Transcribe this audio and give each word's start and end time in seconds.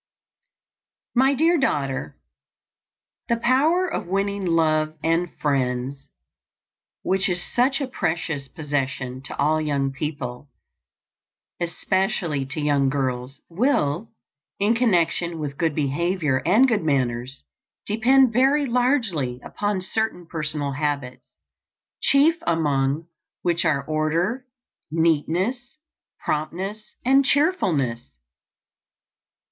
My 1.13 1.35
Dear 1.35 1.59
Daughter: 1.59 2.17
The 3.29 3.37
power 3.37 3.85
of 3.87 4.07
winning 4.07 4.47
love 4.47 4.97
and 5.03 5.31
friends, 5.37 6.09
which 7.03 7.29
is 7.29 7.43
such 7.55 7.79
a 7.79 7.85
precious 7.85 8.47
possession 8.47 9.21
to 9.25 9.37
all 9.37 9.61
young 9.61 9.91
people 9.93 10.49
especially 11.59 12.47
to 12.47 12.59
young 12.59 12.89
girls, 12.89 13.41
will, 13.47 14.09
in 14.57 14.73
connection 14.73 15.37
with 15.37 15.55
good 15.55 15.75
behavior 15.75 16.41
and 16.47 16.67
good 16.67 16.81
manners, 16.83 17.43
depend 17.85 18.33
very 18.33 18.65
largely 18.65 19.39
upon 19.43 19.81
certain 19.81 20.25
personal 20.25 20.71
habits, 20.71 21.21
chief 22.01 22.37
among 22.47 23.07
which 23.43 23.65
are 23.65 23.83
order, 23.85 24.47
neatness, 24.89 25.77
promptness, 26.25 26.95
and 27.05 27.23
cheerfulness. 27.23 28.15